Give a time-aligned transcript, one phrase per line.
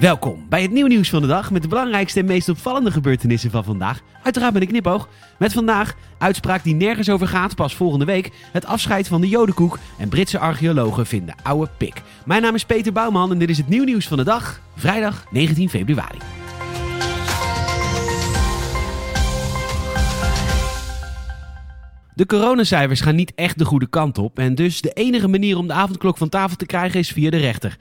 [0.00, 3.50] Welkom bij het nieuwe nieuws van de dag met de belangrijkste en meest opvallende gebeurtenissen
[3.50, 4.00] van vandaag.
[4.22, 5.08] Uiteraard met een knipoog.
[5.38, 8.30] Met vandaag uitspraak die nergens over gaat, pas volgende week.
[8.52, 12.02] Het afscheid van de jodenkoek en Britse archeologen vinden oude pik.
[12.24, 15.24] Mijn naam is Peter Bouwman en dit is het nieuwe nieuws van de dag, vrijdag
[15.30, 16.18] 19 februari.
[22.14, 25.66] De coronacijfers gaan niet echt de goede kant op en dus de enige manier om
[25.66, 27.76] de avondklok van tafel te krijgen is via de rechter.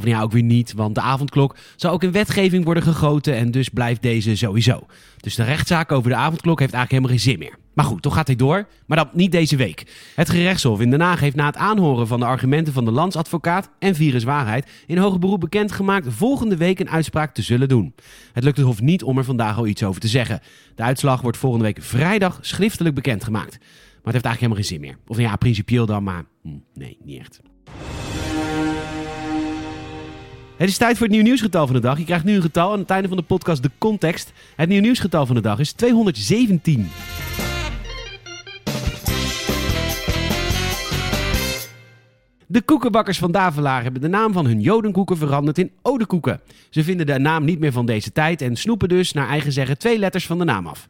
[0.00, 3.50] Of ja, ook weer niet, want de avondklok zou ook in wetgeving worden gegoten en
[3.50, 4.86] dus blijft deze sowieso.
[5.16, 7.58] Dus de rechtszaak over de avondklok heeft eigenlijk helemaal geen zin meer.
[7.74, 10.10] Maar goed, toch gaat hij door, maar dan niet deze week.
[10.14, 13.70] Het gerechtshof in Den Haag heeft na het aanhoren van de argumenten van de landsadvocaat
[13.78, 17.94] en viruswaarheid in hoger beroep bekendgemaakt volgende week een uitspraak te zullen doen.
[18.32, 20.40] Het lukt het hof niet om er vandaag al iets over te zeggen.
[20.74, 23.58] De uitslag wordt volgende week vrijdag schriftelijk bekendgemaakt.
[23.58, 24.96] Maar het heeft eigenlijk helemaal geen zin meer.
[25.06, 27.40] Of nou ja, principieel dan, maar hm, nee, niet echt.
[30.60, 31.98] Het is tijd voor het nieuw nieuwsgetal van de dag.
[31.98, 34.32] Je krijgt nu een getal aan het einde van de podcast de context.
[34.56, 36.90] Het nieuw nieuwsgetal van de dag is 217.
[42.46, 46.40] De koekenbakkers van Davelaar hebben de naam van hun jodenkoeken veranderd in odekoeken.
[46.70, 49.78] Ze vinden de naam niet meer van deze tijd en snoepen dus naar eigen zeggen
[49.78, 50.86] twee letters van de naam af.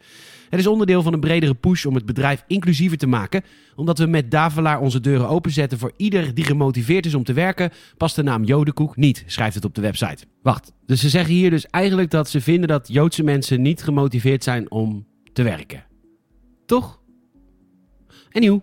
[0.51, 3.43] Het is onderdeel van een bredere push om het bedrijf inclusiever te maken.
[3.75, 7.71] Omdat we met Davelaar onze deuren openzetten voor ieder die gemotiveerd is om te werken,
[7.97, 10.25] past de naam Jodenkoek niet, schrijft het op de website.
[10.43, 14.45] Wacht, dus ze zeggen hier dus eigenlijk dat ze vinden dat Joodse mensen niet gemotiveerd
[14.45, 15.85] zijn om te werken.
[16.67, 17.01] Toch?
[18.31, 18.63] En nieuw.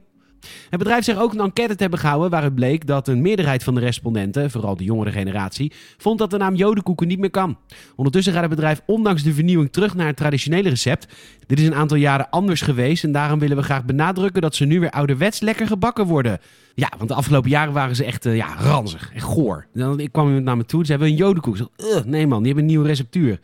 [0.69, 3.73] Het bedrijf zegt ook een enquête te hebben gehouden waaruit bleek dat een meerderheid van
[3.73, 7.57] de respondenten, vooral de jongere generatie, vond dat de naam jodenkoeken niet meer kan.
[7.95, 11.07] Ondertussen gaat het bedrijf ondanks de vernieuwing terug naar het traditionele recept.
[11.47, 14.65] Dit is een aantal jaren anders geweest en daarom willen we graag benadrukken dat ze
[14.65, 16.39] nu weer ouderwets lekker gebakken worden.
[16.75, 19.67] Ja, want de afgelopen jaren waren ze echt uh, ja, ranzig en goor.
[19.73, 21.57] Dan, ik kwam iemand naar me toe ze hebben een jodenkoek.
[21.57, 23.39] Ik zeg, nee man, die hebben een nieuwe receptuur.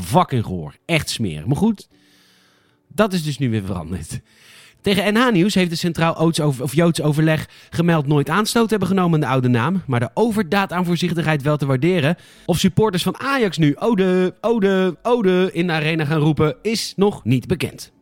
[0.00, 0.74] Fucking goor.
[0.84, 1.46] Echt smerig.
[1.46, 1.88] Maar goed,
[2.88, 4.20] dat is dus nu weer veranderd.
[4.84, 6.14] Tegen NH Nieuws heeft de Centraal
[6.60, 10.72] of Joods Overleg gemeld nooit aanstoot hebben genomen aan de oude naam, maar de overdaad
[10.72, 12.16] aan voorzichtigheid wel te waarderen.
[12.46, 17.24] Of supporters van Ajax nu ode, ode, ode in de arena gaan roepen, is nog
[17.24, 17.92] niet bekend.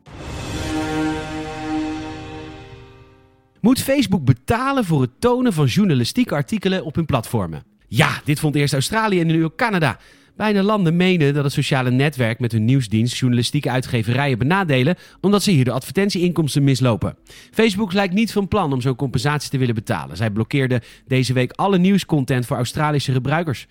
[3.60, 7.64] Moet Facebook betalen voor het tonen van journalistieke artikelen op hun platformen?
[7.88, 9.98] Ja, dit vond eerst Australië en nu ook Canada.
[10.36, 15.50] Beide landen menen dat het sociale netwerk met hun nieuwsdienst journalistieke uitgeverijen benadelen, omdat ze
[15.50, 17.16] hier de advertentieinkomsten mislopen.
[17.50, 20.16] Facebook lijkt niet van plan om zo'n compensatie te willen betalen.
[20.16, 23.66] Zij blokkeerden deze week alle nieuwscontent voor Australische gebruikers.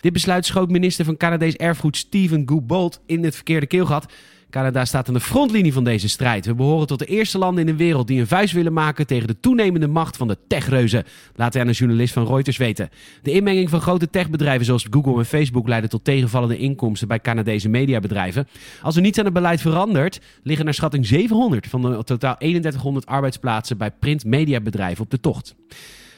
[0.00, 4.12] Dit besluit schoot minister van Canadees erfgoed Stephen Gould in het verkeerde keelgat.
[4.52, 6.46] Canada staat aan de frontlinie van deze strijd.
[6.46, 9.26] We behoren tot de eerste landen in de wereld die een vuist willen maken tegen
[9.26, 11.04] de toenemende macht van de techreuzen,
[11.34, 12.90] laat hij aan een journalist van Reuters weten.
[13.22, 17.68] De inmenging van grote techbedrijven zoals Google en Facebook leiden tot tegenvallende inkomsten bij Canadese
[17.68, 18.48] mediabedrijven.
[18.82, 23.06] Als er niets aan het beleid verandert, liggen naar schatting 700 van de totaal 3100
[23.06, 25.54] arbeidsplaatsen bij printmediabedrijven op de tocht.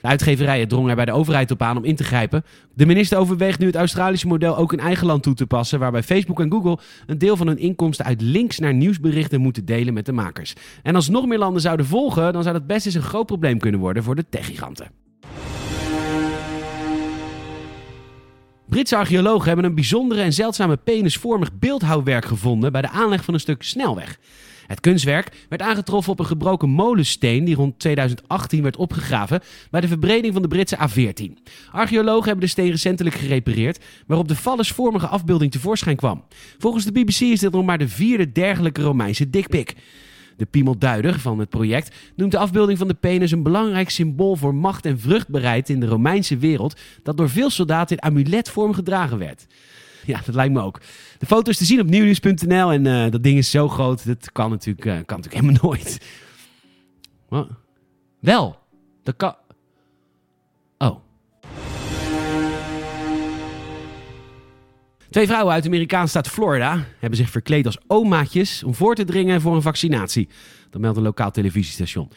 [0.04, 2.44] De uitgeverijen drongen er bij de overheid op aan om in te grijpen.
[2.74, 6.02] De minister overweegt nu het Australische model ook in eigen land toe te passen, waarbij
[6.02, 10.06] Facebook en Google een deel van hun inkomsten uit links naar nieuwsberichten moeten delen met
[10.06, 10.54] de makers.
[10.82, 13.58] En als nog meer landen zouden volgen, dan zou dat best eens een groot probleem
[13.58, 14.90] kunnen worden voor de techgiganten.
[18.68, 23.40] Britse archeologen hebben een bijzondere en zeldzame penisvormig beeldhouwwerk gevonden bij de aanleg van een
[23.40, 24.18] stuk snelweg.
[24.66, 29.88] Het kunstwerk werd aangetroffen op een gebroken molensteen die rond 2018 werd opgegraven bij de
[29.88, 31.32] verbreding van de Britse A14.
[31.70, 36.24] Archeologen hebben de steen recentelijk gerepareerd, waarop de vallesvormige afbeelding tevoorschijn kwam.
[36.58, 39.74] Volgens de BBC is dit nog maar de vierde dergelijke Romeinse dikpik.
[40.36, 44.54] De piemelduider van het project noemt de afbeelding van de penis een belangrijk symbool voor
[44.54, 49.46] macht en vruchtbaarheid in de Romeinse wereld, dat door veel soldaten in amuletvorm gedragen werd.
[50.12, 50.80] Ja, dat lijkt me ook.
[51.18, 54.32] De foto is te zien op nieuwnieuws.nl en uh, dat ding is zo groot, dat
[54.32, 56.06] kan natuurlijk, uh, kan natuurlijk helemaal nooit.
[57.28, 57.48] Wat?
[58.20, 58.58] Wel,
[59.02, 59.34] dat kan...
[65.14, 69.04] Twee vrouwen uit de Amerikaanse staat Florida hebben zich verkleed als omaatjes om voor te
[69.04, 70.28] dringen voor een vaccinatie.
[70.70, 72.10] Dat meldt een lokaal televisiestation.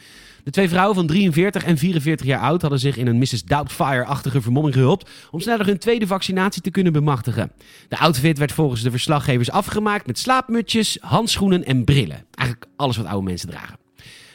[0.44, 3.44] De twee vrouwen van 43 en 44 jaar oud hadden zich in een Mrs.
[3.44, 7.52] Doubtfire-achtige vermomming gehulpt om sneller hun tweede vaccinatie te kunnen bemachtigen.
[7.88, 12.24] De outfit werd volgens de verslaggevers afgemaakt met slaapmutjes, handschoenen en brillen.
[12.34, 13.87] Eigenlijk alles wat oude mensen dragen.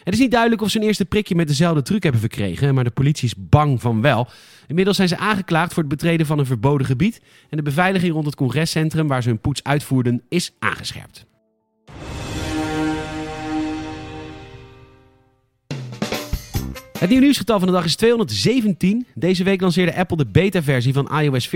[0.03, 2.83] Het is niet duidelijk of ze een eerste prikje met dezelfde truc hebben verkregen, maar
[2.83, 4.27] de politie is bang van wel.
[4.67, 8.25] Inmiddels zijn ze aangeklaagd voor het betreden van een verboden gebied en de beveiliging rond
[8.25, 11.25] het congrescentrum waar ze hun poets uitvoerden is aangescherpt.
[17.03, 19.05] Het nieuwe nieuwsgetal van de dag is 217.
[19.15, 21.53] Deze week lanceerde Apple de beta-versie van iOS 14.5,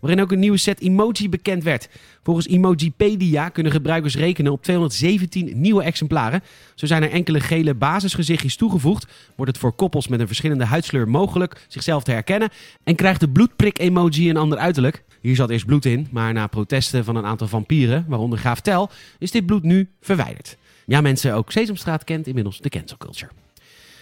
[0.00, 1.88] waarin ook een nieuwe set emoji bekend werd.
[2.22, 6.42] Volgens Emojipedia kunnen gebruikers rekenen op 217 nieuwe exemplaren.
[6.74, 9.06] Zo zijn er enkele gele basisgezichtjes toegevoegd,
[9.36, 12.48] wordt het voor koppels met een verschillende huidskleur mogelijk zichzelf te herkennen
[12.84, 15.04] en krijgt de bloedprik-emoji een ander uiterlijk.
[15.20, 18.90] Hier zat eerst bloed in, maar na protesten van een aantal vampieren, waaronder Graaf Tel,
[19.18, 20.56] is dit bloed nu verwijderd.
[20.86, 23.30] Ja, mensen, ook Sesamstraat kent inmiddels de cancel culture.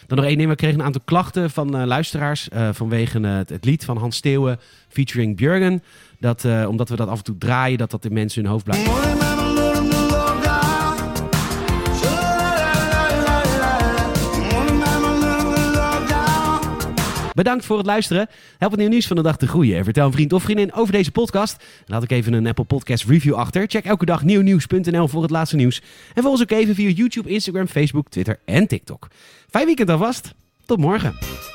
[0.06, 0.49] Dan nog één ding.
[0.49, 4.17] We kregen een aantal klachten van uh, luisteraars uh, vanwege uh, het, lied van Hans
[4.17, 4.58] Steeuwen
[4.88, 5.82] featuring Björgen.
[6.19, 9.25] Dat, omdat we dat af en toe draaien, dat dat in mensen hun hoofd blijft.
[17.36, 18.28] Bedankt voor het luisteren.
[18.58, 19.76] Help het nieuw nieuws van de dag te groeien.
[19.76, 21.64] En vertel een vriend of vriendin over deze podcast.
[21.86, 23.64] laat ik even een Apple Podcast review achter.
[23.68, 25.82] Check elke dag nieuwnieuws.nl voor het laatste nieuws.
[26.14, 29.08] En volg ons ook even via YouTube, Instagram, Facebook, Twitter en TikTok.
[29.50, 30.34] Fijn weekend alvast.
[30.66, 31.45] Tot morgen.